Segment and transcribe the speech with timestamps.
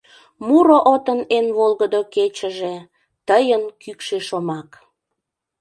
[0.45, 2.75] Муро отын эн волгыдо кечыже—
[3.27, 4.69] Тыйын кӱкшӧ шомак.